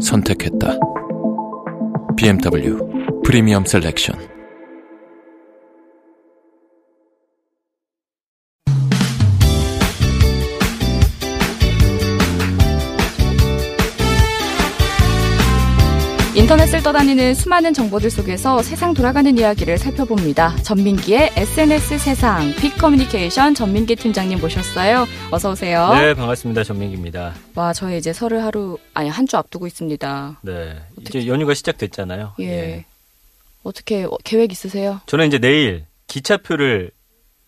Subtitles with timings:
[0.00, 0.78] 선택했다.
[2.16, 4.29] BMW Premium Selection.
[16.90, 20.56] 떠다니는 수많은 정보들 속에서 세상 돌아가는 이야기를 살펴봅니다.
[20.64, 25.06] 전민기의 SNS 세상 빅 커뮤니케이션 전민기 팀장님 모셨어요.
[25.30, 25.92] 어서 오세요.
[25.94, 26.64] 네, 반갑습니다.
[26.64, 27.34] 전민기입니다.
[27.54, 30.40] 와, 저희 이제 설을 하루 아니 한 주 앞두고 있습니다.
[30.42, 32.32] 네, 이제 연휴가 시작됐잖아요.
[32.40, 32.84] 예.
[33.62, 35.00] 어떻게 어, 계획 있으세요?
[35.06, 36.90] 저는 이제 내일 기차표를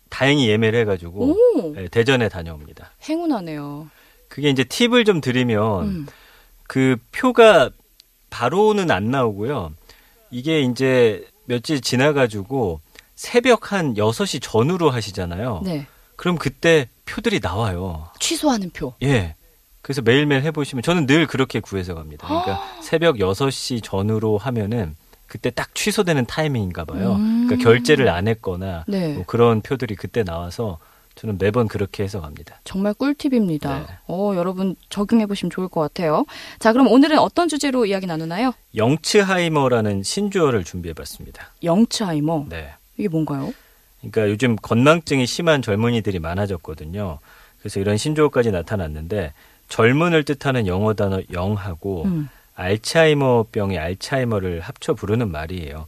[0.08, 2.92] 다행히 예매를 해가지고 오, 네, 대전에 다녀옵니다.
[3.08, 3.88] 행운하네요.
[4.28, 6.06] 그게 이제 팁을 좀 드리면 음.
[6.68, 7.70] 그 표가
[8.32, 9.74] 바로는 안 나오고요.
[10.30, 12.80] 이게 이제 며칠 지나가지고
[13.14, 15.60] 새벽 한 6시 전후로 하시잖아요.
[15.64, 15.86] 네.
[16.16, 18.08] 그럼 그때 표들이 나와요.
[18.18, 18.94] 취소하는 표.
[19.02, 19.36] 예.
[19.82, 22.26] 그래서 매일매일 해보시면 저는 늘 그렇게 구해서 갑니다.
[22.26, 27.14] 그러니까 새벽 6시 전후로 하면은 그때 딱 취소되는 타이밍인가 봐요.
[27.16, 27.46] 음.
[27.46, 29.14] 그러니까 결제를 안 했거나 네.
[29.14, 30.78] 뭐 그런 표들이 그때 나와서
[31.14, 32.60] 저는 매번 그렇게 해서 갑니다.
[32.64, 33.78] 정말 꿀팁입니다.
[33.78, 33.86] 네.
[34.08, 36.24] 어, 여러분 적용해 보시면 좋을 것 같아요.
[36.58, 38.52] 자, 그럼 오늘은 어떤 주제로 이야기 나누나요?
[38.74, 41.52] 영츠하이머라는 신조어를 준비해 봤습니다.
[41.62, 42.46] 영츠하이머.
[42.48, 42.74] 네.
[42.96, 43.52] 이게 뭔가요?
[44.00, 47.18] 그러니까 요즘 건망증이 심한 젊은이들이 많아졌거든요.
[47.60, 49.32] 그래서 이런 신조어까지 나타났는데
[49.68, 52.28] 젊은을 뜻하는 영어 단어 영하고 음.
[52.54, 55.86] 알츠하이머병의 알츠하이머를 합쳐 부르는 말이에요.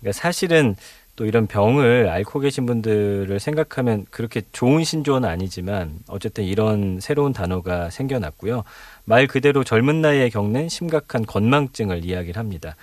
[0.00, 0.76] 그러니까 사실은
[1.16, 7.88] 또 이런 병을 앓고 계신 분들을 생각하면 그렇게 좋은 신조어는 아니지만 어쨌든 이런 새로운 단어가
[7.88, 8.64] 생겨났고요.
[9.04, 12.76] 말 그대로 젊은 나이에 겪는 심각한 건망증을 이야기를 합니다.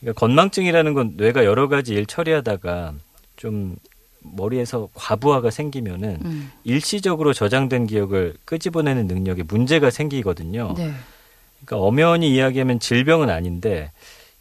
[0.00, 2.92] 그러니까 건망증이라는 건 뇌가 여러 가지 일 처리하다가
[3.36, 3.76] 좀
[4.20, 6.52] 머리에서 과부하가 생기면은 음.
[6.64, 10.74] 일시적으로 저장된 기억을 끄집어내는 능력에 문제가 생기거든요.
[10.76, 10.92] 네.
[11.64, 13.92] 그러니까 엄연히 이야기하면 질병은 아닌데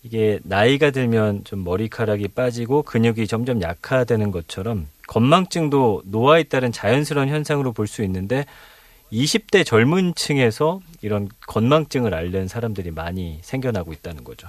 [0.07, 7.73] 이게 나이가 들면 좀 머리카락이 빠지고 근육이 점점 약화되는 것처럼 건망증도 노화에 따른 자연스러운 현상으로
[7.73, 8.45] 볼 수 있는데
[9.11, 14.47] 20대 젊은 층에서 이런 건망증을 앓는 사람들이 많이 생겨나고 있다는 거죠.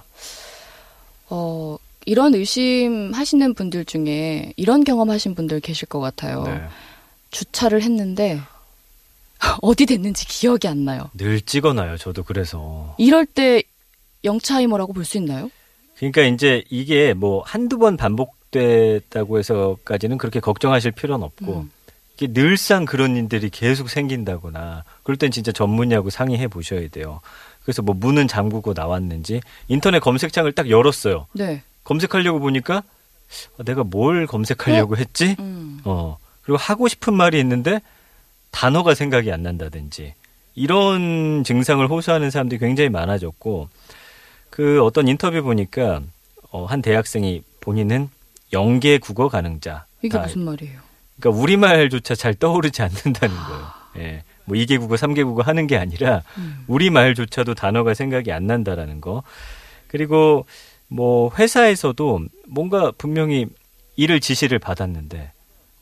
[1.28, 1.76] 어,
[2.06, 6.44] 이런 의심 하시는 분들 중에 이런 경험 하신 분들 계실 것 같아요.
[6.44, 6.62] 네.
[7.32, 8.40] 주차를 했는데
[9.62, 11.10] 어디 됐는지 기억이 안 나요.
[11.14, 11.96] 늘 찍어놔요.
[11.96, 12.94] 저도 그래서.
[12.98, 13.62] 이럴 때
[14.28, 15.50] 영차이머라고 볼 수 있나요?
[15.96, 21.70] 그러니까 이제 이게 뭐 한두 번 반복됐다고 해서까지는 그렇게 걱정하실 필요는 없고 음.
[22.14, 27.20] 이게 늘상 그런 일들이 계속 생긴다거나 그럴 땐 진짜 전문의하고 상의해 보셔야 돼요.
[27.62, 31.26] 그래서 뭐 문은 잠그고 나왔는지 인터넷 검색창을 딱 열었어요.
[31.32, 31.62] 네.
[31.84, 32.82] 검색하려고 보니까
[33.58, 35.36] 아, 내가 뭘 검색하려고 했지?
[35.38, 35.80] 음.
[35.84, 36.16] 어.
[36.42, 37.80] 그리고 하고 싶은 말이 있는데
[38.50, 40.14] 단어가 생각이 안 난다든지
[40.54, 43.68] 이런 증상을 호소하는 사람들이 굉장히 많아졌고
[44.50, 46.02] 그 어떤 인터뷰 보니까
[46.50, 48.10] 어, 한 대학생이 본인은
[48.52, 49.86] 영계 국어 가능자.
[50.02, 50.80] 이게 아, 무슨 말이에요?
[51.18, 53.66] 그러니까 우리말조차 잘 떠오르지 않는다는 거예요.
[53.98, 54.24] 예.
[54.44, 56.64] 뭐 2개 국어, 3개 국어 하는 게 아니라 음.
[56.68, 59.22] 우리말조차도 단어가 생각이 안 난다라는 거.
[59.88, 60.46] 그리고
[60.86, 63.46] 뭐 회사에서도 뭔가 분명히
[63.96, 65.32] 일을 지시를 받았는데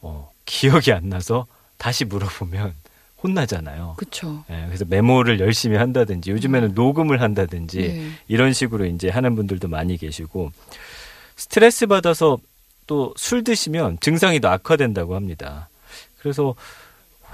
[0.01, 2.75] 어, 기억이 안 나서 다시 물어보면
[3.23, 3.95] 혼나잖아요.
[3.97, 4.45] 그쵸.
[4.51, 8.11] 예, 그래서 메모를 열심히 한다든지 요즘에는 녹음을 한다든지 네.
[8.29, 10.53] 이런 식으로 이제 하는 분들도 많이 계시고
[11.37, 12.39] 스트레스 받아서
[12.87, 15.69] 또 술 드시면 증상이 더 악화된다고 합니다.
[16.21, 16.55] 그래서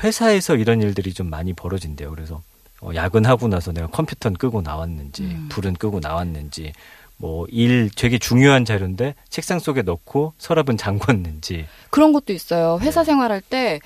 [0.02, 2.10] 회사에서 이런 일들이 좀 많이 벌어진대요.
[2.10, 2.40] 그래서
[2.80, 5.46] 어, 야근하고 나서 내가 컴퓨터는 끄고 나왔는지 음.
[5.50, 6.72] 불은 끄고 나왔는지
[7.18, 12.78] 뭐 일 되게 중요한 자료인데 책상 속에 넣고 서랍은 잠궜는지 그런 것도 있어요.
[12.80, 12.86] 네.
[12.86, 13.78] 회사 생활할 때,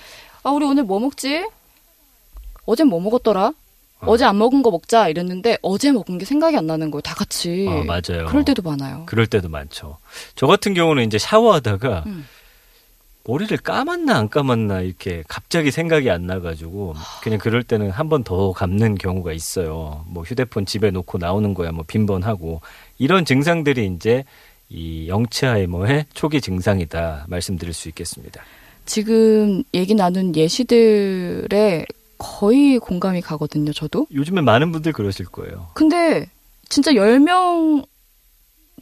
[0.44, 1.44] 아, 우리 오늘 뭐 먹지?
[2.66, 3.52] 어젠 뭐 먹었더라?
[4.00, 4.16] 어.
[4.18, 7.00] 제 안 먹은 거 먹자 이랬는데 어제 먹은 게 생각이 안 나는 거예요.
[7.00, 7.66] 다 같이.
[7.68, 8.26] 어, 맞아요.
[8.28, 9.04] 그럴 때도 많아요.
[9.06, 9.96] 그럴 때도 많죠.
[10.34, 12.26] 저 같은 경우는 이제 샤워하다가 음.
[13.24, 18.52] 머리를 감았나 안 감았나 이렇게 갑자기 생각이 안 나가지고 그냥 그럴 때는 한 번 더
[18.52, 20.04] 감는 경우가 있어요.
[20.08, 22.60] 뭐 휴대폰 집에 놓고 나오는 거야 뭐 빈번하고
[22.98, 24.24] 이런 증상들이 이제
[24.68, 28.42] 이 영치하이머의 초기 증상이다 말씀드릴 수 있겠습니다.
[28.84, 31.86] 지금 얘기 나눈 예시들에
[32.18, 34.06] 거의 공감이 가거든요, 저도.
[34.12, 35.68] 요즘에 많은 분들 그러실 거예요.
[35.74, 36.28] 근데
[36.68, 37.86] 진짜 10명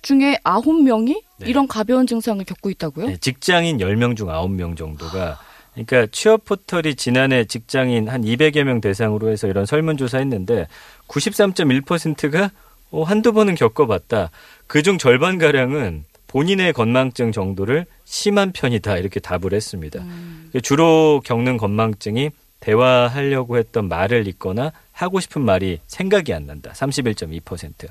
[0.03, 1.47] 중에 9명이 네.
[1.49, 3.07] 이런 가벼운 증상을 겪고 있다고요?
[3.07, 5.39] 네, 직장인 10명 중 9명 정도가
[5.73, 10.69] 그러니까 취업 포털이 지난해 직장인 한 200여 명 대상으로 해서 이런 설문조사 했는데
[11.09, 12.51] 93.1%가
[12.91, 14.31] 어, 한두 번은 겪어봤다.
[14.69, 18.99] 그중 절반가량은 본인의 건망증 정도를 심한 편이다.
[18.99, 20.01] 이렇게 답을 했습니다.
[20.01, 20.51] 음.
[20.63, 22.31] 주로 겪는 건망증이
[22.61, 26.73] 대화하려고 했던 말을 잊거나 하고 싶은 말이 생각이 안 난다.
[26.73, 27.89] 31.2%.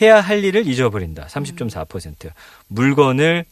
[0.00, 1.26] 해야 할 일을 잊어버린다.
[1.26, 2.30] 30.4%.
[2.68, 3.44] 물건을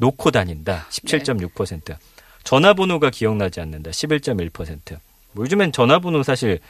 [0.00, 0.86] 놓고 다닌다.
[0.90, 1.96] 17.6%.
[2.44, 3.90] 전화번호가 기억나지 않는다.
[3.90, 4.98] 11.1%.
[5.32, 6.60] 뭐 요즘엔 전화번호 사실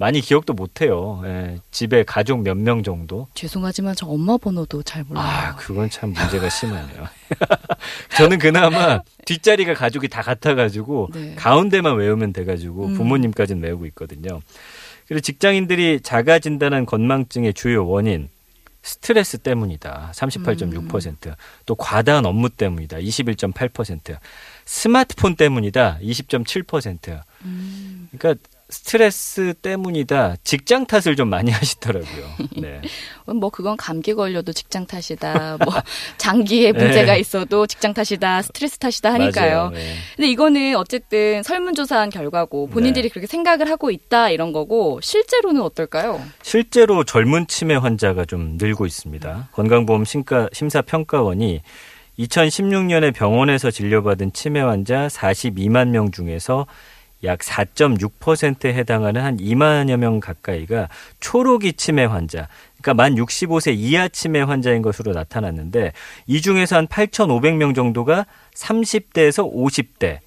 [0.00, 1.20] 많이 기억도 못 해요.
[1.26, 3.28] 예, 집에 가족 몇 명 정도.
[3.34, 5.26] 죄송하지만 저 엄마 번호도 잘 몰라요.
[5.26, 7.06] 아, 그건 참 문제가 심하네요.
[8.16, 11.34] 저는 그나마 뒷자리가 가족이 다 같아가지고 네.
[11.36, 12.94] 가운데만 외우면 돼가지고 음.
[12.94, 14.40] 부모님까지는 외우고 있거든요.
[15.06, 18.30] 그리고 직장인들이 자가 진단한 건망증의 주요 원인
[18.82, 20.12] 스트레스 때문이다.
[20.14, 21.34] 38.6%.
[21.66, 22.96] 또 과다한 업무 때문이다.
[22.96, 24.16] 21.8%.
[24.64, 25.98] 스마트폰 때문이다.
[26.02, 27.20] 20.7%.
[27.44, 28.08] 음.
[28.16, 30.36] 그러니까 스트레스 때문이다.
[30.44, 32.24] 직장 탓을 좀 많이 하시더라고요.
[32.60, 32.80] 네.
[33.26, 35.58] 뭐 그건 감기 걸려도 직장 탓이다.
[35.64, 35.74] 뭐
[36.18, 37.20] 장기에 문제가 네.
[37.20, 38.42] 있어도 직장 탓이다.
[38.42, 39.70] 스트레스 탓이다 하니까요.
[39.70, 39.94] 네.
[40.16, 43.12] 근데 이거는 어쨌든 설문조사한 결과고 본인들이 네.
[43.12, 46.22] 그렇게 생각을 하고 있다 이런 거고 실제로는 어떨까요?
[46.42, 49.48] 실제로 젊은 치매 환자가 좀 늘고 있습니다.
[49.52, 51.62] 건강보험 심가, 심사평가원이
[52.18, 56.66] 2016년에 병원에서 진료받은 치매 환자 42만 명 중에서
[57.24, 60.88] 약 4.6%에 해당하는 한 2만여 명 가까이가
[61.20, 62.48] 초록이 치매 환자,
[62.80, 65.92] 그러니까 만 65세 이하 치매 환자인 것으로 나타났는데
[66.26, 70.20] 이 중에서 한 8,500명 정도가 30대에서 50대.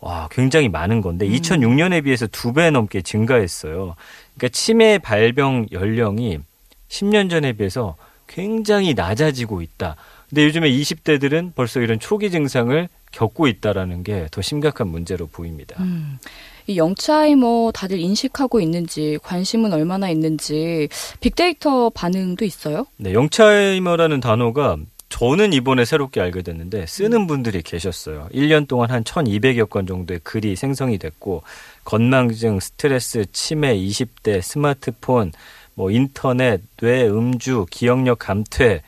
[0.00, 3.94] 와, 굉장히 많은 건데 2006년에 비해서 두 배 넘게 증가했어요.
[4.34, 6.40] 그러니까 치매 발병 연령이
[6.88, 7.94] 10년 전에 비해서
[8.26, 9.94] 굉장히 낮아지고 있다.
[10.32, 15.76] 근데 요즘에 20대들은 벌써 이런 초기 증상을 겪고 있다라는 게 더 심각한 문제로 보입니다.
[15.82, 16.18] 음.
[16.66, 20.88] 이 영차이머 다들 인식하고 있는지 관심은 얼마나 있는지
[21.20, 22.86] 빅데이터 반응도 있어요?
[22.96, 24.78] 네, 영차이머라는 단어가
[25.10, 28.28] 저는 이번에 새롭게 알게 됐는데 쓰는 분들이 계셨어요.
[28.32, 31.42] 1년 동안 한 1200여 건 정도의 글이 생성이 됐고
[31.84, 35.32] 건망증, 스트레스, 치매, 20대, 스마트폰,
[35.74, 38.80] 뭐 인터넷, 뇌 음주, 기억력 감퇴,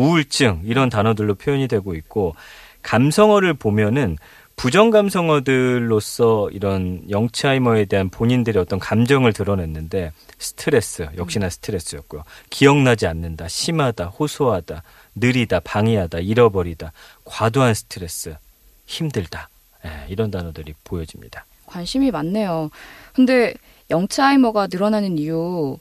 [0.00, 2.34] 우울증 이런 단어들로 표현이 되고 있고
[2.82, 4.16] 감성어를 보면은
[4.56, 12.24] 부정 감성어들로서 이런 영치하이머에 대한 본인들의 어떤 감정을 드러냈는데 스트레스 역시나 스트레스였고요.
[12.50, 14.82] 기억나지 않는다, 심하다, 호소하다,
[15.14, 16.92] 느리다, 방해하다, 잃어버리다,
[17.24, 18.36] 과도한 스트레스,
[18.84, 19.48] 힘들다.
[19.86, 21.46] 예, 이런 단어들이 보여집니다.
[21.64, 22.68] 관심이 많네요.
[23.14, 23.54] 근데
[23.88, 25.78] 영차이머가 늘어나는 이유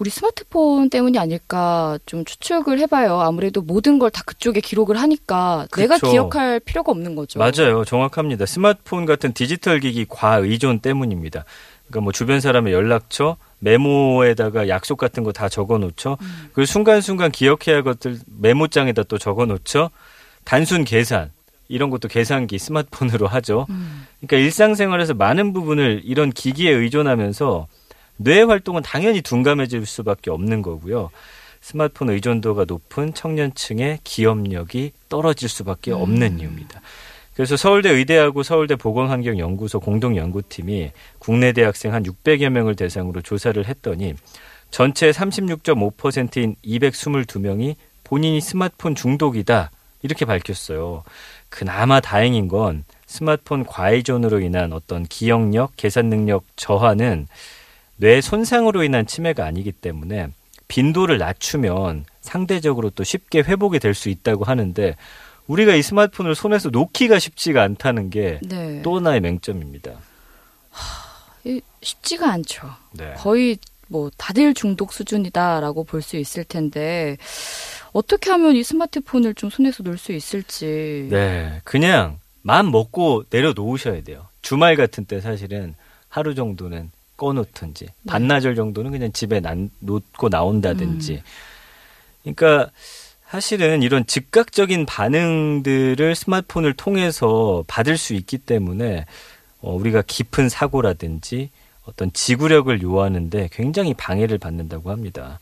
[0.00, 3.20] 우리 스마트폰 때문이 아닐까 좀 추측을 해봐요.
[3.20, 6.10] 아무래도 모든 걸 다 그쪽에 기록을 하니까 내가 그쵸.
[6.10, 7.38] 기억할 필요가 없는 거죠.
[7.38, 7.84] 맞아요.
[7.84, 8.46] 정확합니다.
[8.46, 11.44] 스마트폰 같은 디지털 기기 과의존 때문입니다.
[11.86, 16.16] 그러니까 뭐 주변 사람의 연락처, 메모에다가 약속 같은 거 다 적어 놓죠.
[16.54, 19.90] 그 순간순간 기억해야 할 것들 메모장에다 또 적어 놓죠.
[20.44, 21.30] 단순 계산
[21.68, 23.66] 이런 것도 계산기 스마트폰으로 하죠.
[23.68, 24.06] 음.
[24.20, 27.66] 그러니까 일상생활에서 많은 부분을 이런 기기에 의존하면서
[28.22, 31.10] 뇌 활동은 당연히 둔감해질 수밖에 없는 거고요.
[31.62, 36.82] 스마트폰 의존도가 높은 청년층의 기억력이 떨어질 수밖에 없는 이유입니다.
[37.34, 44.14] 그래서 서울대 의대하고 서울대 보건환경연구소 공동연구팀이 국내 대학생 한 600여 명을 대상으로 조사를 했더니
[44.70, 49.70] 전체 36.5%인 222명이 본인이 스마트폰 중독이다
[50.02, 51.04] 이렇게 밝혔어요.
[51.48, 57.26] 그나마 다행인 건 스마트폰 과의존으로 인한 어떤 기억력, 계산 능력 저하는
[58.00, 60.28] 뇌 손상으로 인한 치매가 아니기 때문에
[60.68, 64.96] 빈도를 낮추면 상대적으로 또 쉽게 회복이 될 수 있다고 하는데
[65.46, 68.82] 우리가 이 스마트폰을 손에서 놓기가 쉽지가 않다는 게또 네.
[68.84, 69.92] 하나의 맹점입니다.
[71.44, 72.68] 이- 쉽지가 않죠.
[72.92, 73.14] 네.
[73.16, 77.16] 거의 뭐 다들 중독 수준이다라고 볼 수 있을 텐데
[77.92, 81.08] 어떻게 하면 이 스마트폰을 좀 손에서 놓을 수 있을지.
[81.10, 84.28] 네, 그냥 마음 먹고 내려놓으셔야 돼요.
[84.42, 85.74] 주말 같은 때 사실은
[86.08, 91.22] 하루 정도는 꺼놓든지 반나절 정도는 그냥 집에 난, 놓고 나온다든지.
[92.22, 92.70] 그러니까
[93.28, 99.04] 사실은 이런 즉각적인 반응들을 스마트폰을 통해서 받을 수 있기 때문에
[99.60, 101.50] 어, 우리가 깊은 사고라든지
[101.84, 105.38] 어떤 지구력을 요하는데 굉장히 방해를 받는다고 합니다.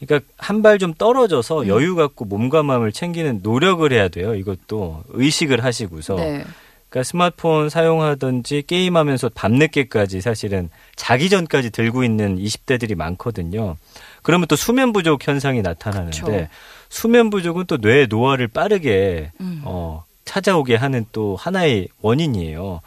[0.00, 1.68] 그러니까 한 발 좀 떨어져서 음.
[1.68, 4.34] 여유 갖고 몸과 마음을 챙기는 노력을 해야 돼요.
[4.34, 6.44] 이것도 의식을 하시고서 네.
[6.92, 13.76] 그러니까 스마트폰 사용하든지 게임하면서 밤늦게까지 사실은 자기 전까지 들고 있는 20대들이 많거든요.
[14.22, 16.48] 그러면 또 수면 부족 현상이 나타나는데 그쵸.
[16.90, 19.62] 수면 부족은 또 뇌의 노화를 빠르게 음.
[19.64, 22.82] 어, 찾아오게 하는 또 하나의 원인이에요.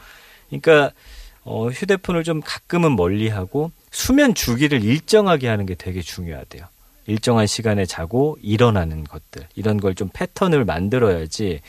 [0.49, 0.91] 그러니까
[1.43, 6.63] 어, 휴대폰을 좀 가끔은 멀리하고 수면 주기를 일정하게 하는 게 되게 중요하대요.
[7.07, 11.61] 일정한 시간에 자고 일어나는 것들 이런 걸 좀 패턴을 만들어야지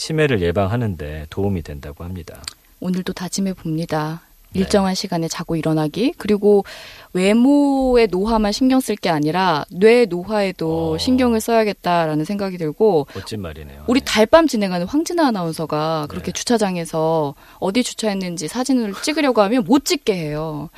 [0.00, 2.42] 치매를 예방하는데 도움이 된다고 합니다.
[2.80, 4.22] 오늘도 다짐해 봅니다.
[4.52, 4.60] 네.
[4.60, 6.64] 일정한 시간에 자고 일어나기 그리고
[7.12, 10.98] 외모의 노화만 신경 쓸 게 아니라 뇌 노화에도 어.
[10.98, 13.84] 신경을 써야겠다라는 생각이 들고 멋진 말이네요.
[13.86, 14.04] 우리 네.
[14.06, 16.32] 달밤 진행하는 황진아 아나운서가 그렇게 네.
[16.32, 20.70] 주차장에서 어디 주차했는지 사진을 찍으려고 하면 못 찍게 해요.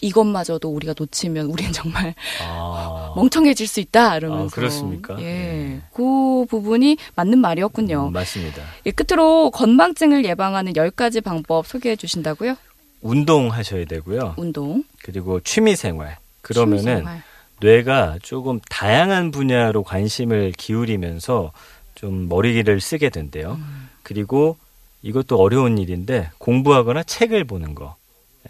[0.00, 4.44] 이것마저도 우리가 놓치면 우리는 정말 아, 멍청해질 수 있다 이러면서.
[4.46, 5.16] 아, 그렇습니까?
[5.20, 5.82] 예, 네.
[5.92, 8.08] 그 부분이 맞는 말이었군요.
[8.08, 8.62] 음, 맞습니다.
[8.86, 12.56] 예, 끝으로 건망증을 예방하는 10가지 방법 소개해 주신다고요?
[13.00, 14.34] 운동하셔야 되고요.
[14.36, 14.84] 운동.
[15.02, 16.16] 그리고 취미 생활.
[16.42, 17.22] 그러면은 취미생활.
[17.60, 21.52] 뇌가 조금 다양한 분야로 관심을 기울이면서
[21.96, 23.58] 좀 머리를 쓰게 된대요.
[23.58, 23.88] 음.
[24.04, 24.56] 그리고
[25.02, 27.96] 이것도 어려운 일인데 공부하거나 책을 보는 거.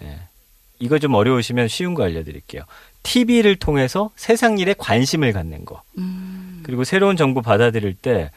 [0.02, 0.18] 예.
[0.80, 2.62] 이거 좀 어려우시면 쉬운 거 알려드릴게요.
[3.02, 5.82] TV를 통해서 세상 일에 관심을 갖는 거.
[5.98, 8.30] 음, 그리고 새로운 정보 받아들일 때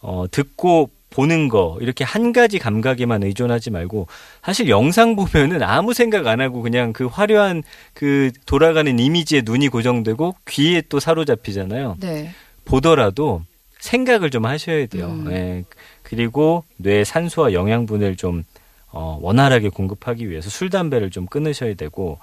[0.00, 4.06] 어, 듣고 보는 거 이렇게 한 가지 감각에만 의존하지 말고
[4.42, 7.62] 사실 영상 보면은 아무 생각 안 하고 그냥 그 화려한
[7.94, 11.96] 그 돌아가는 이미지에 눈이 고정되고 귀에 또 사로잡히잖아요.
[12.00, 12.30] 네.
[12.64, 13.42] 보더라도
[13.80, 15.06] 생각을 좀 하셔야 돼요.
[15.08, 15.32] 음.
[15.32, 15.64] 예.
[16.02, 18.44] 그리고 뇌에 산소와 영양분을 좀
[18.92, 22.18] 어, 원활하게 공급하기 위해서 술 담배를 좀 끊으셔야 되고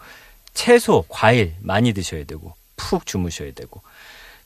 [0.58, 3.82] 채소, 과일 많이 드셔야 되고 푹 주무셔야 되고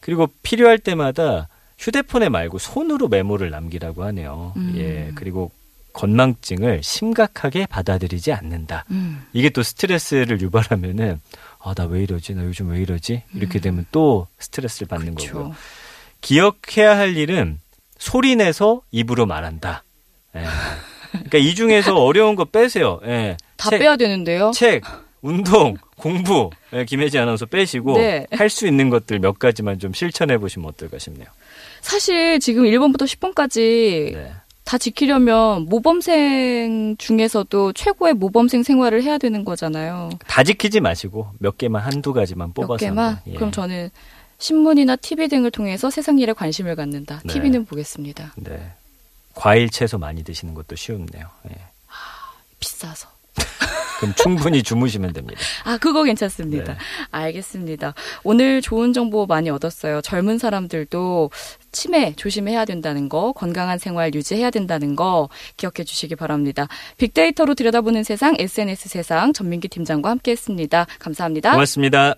[0.01, 1.47] 그리고 필요할 때마다
[1.79, 4.51] 휴대폰에 말고 손으로 메모를 남기라고 하네요.
[4.57, 4.73] 음.
[4.75, 5.11] 예.
[5.15, 5.51] 그리고
[5.93, 8.85] 건망증을 심각하게 받아들이지 않는다.
[8.91, 11.19] 음, 이게 또 스트레스를 유발하면은
[11.59, 12.33] 아, 나 왜 이러지?
[12.35, 13.23] 나 요즘 왜 이러지?
[13.33, 15.31] 이렇게 되면 또 스트레스를 받는 거고요.
[15.33, 15.55] 그렇죠.
[16.21, 17.59] 기억해야 할 일은
[17.97, 19.83] 소리 내서 입으로 말한다.
[20.35, 20.43] 예.
[21.11, 22.99] 그러니까 이 중에서 어려운 거 빼세요.
[23.05, 23.37] 예.
[23.57, 24.51] 다 책, 빼야 되는데요.
[24.53, 24.83] 책,
[25.21, 26.49] 운동, 공부.
[26.73, 28.25] 예, 김혜지 아나운서 빼시고 네.
[28.31, 31.27] 할수 있는 것들 몇 가지만 좀 실천해 보시면 어떨까 싶네요.
[31.81, 34.31] 사실 지금 1번부터 10번까지 네.
[34.63, 40.09] 다 지키려면 모범생 중에서도 최고의 모범생 생활을 해야 되는 거잖아요.
[40.27, 43.19] 다 지키지 마시고 몇 개만 한두 가지만 뽑아서 몇 개만?
[43.27, 43.33] 예.
[43.33, 43.89] 그럼 저는
[44.37, 47.21] 신문이나 TV 등을 통해서 세상 일에 관심을 갖는다.
[47.25, 47.33] 네.
[47.33, 48.33] TV는 보겠습니다.
[48.37, 48.71] 네.
[49.33, 51.27] 과일 채소 많이 드시는 것도 쉬운데요.
[51.49, 51.55] 예.
[52.59, 53.09] 비싸서.
[54.01, 55.39] 그럼 충분히 주무시면 됩니다.
[55.63, 56.73] 아, 그거 괜찮습니다.
[56.73, 56.79] 네.
[57.11, 57.93] 알겠습니다.
[58.23, 60.01] 오늘 좋은 정보 많이 얻었어요.
[60.01, 61.29] 젊은 사람들도
[61.71, 66.67] 치매 조심해야 된다는 거, 건강한 생활 유지해야 된다는 거 기억해 주시기 바랍니다.
[66.97, 70.87] 빅데이터로 들여다보는 세상, SNS 세상 전민기 팀장과 함께 했습니다.
[70.97, 71.51] 감사합니다.
[71.51, 72.15] 고맙습니다.